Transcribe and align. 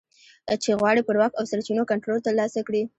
چې 0.63 0.71
غواړي 0.79 1.01
پر 1.05 1.15
واک 1.19 1.31
او 1.35 1.45
سرچینو 1.51 1.89
کنټرول 1.91 2.19
ترلاسه 2.27 2.59
کړي 2.67 2.81